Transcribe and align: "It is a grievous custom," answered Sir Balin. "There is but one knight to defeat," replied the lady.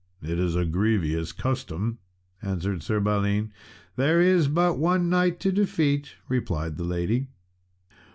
"It 0.23 0.39
is 0.39 0.55
a 0.55 0.65
grievous 0.65 1.31
custom," 1.31 1.99
answered 2.41 2.81
Sir 2.81 2.99
Balin. 2.99 3.53
"There 3.97 4.19
is 4.19 4.47
but 4.47 4.79
one 4.79 5.09
knight 5.11 5.39
to 5.41 5.51
defeat," 5.51 6.15
replied 6.27 6.77
the 6.77 6.83
lady. 6.83 7.27